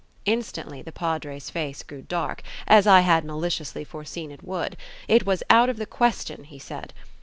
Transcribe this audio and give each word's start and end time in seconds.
Instantly 0.25 0.81
the 0.81 0.91
Padre's 0.91 1.51
face 1.51 1.83
grew 1.83 2.01
dark, 2.01 2.41
as 2.65 2.87
I 2.87 3.01
had 3.01 3.23
maliciously 3.23 3.83
foreseen 3.83 4.31
it 4.31 4.41
would. 4.41 4.75
It 5.07 5.27
was 5.27 5.43
out 5.47 5.69
of 5.69 5.77
the 5.77 5.85
question, 5.85 6.45
he 6.45 6.57
said. 6.57 6.91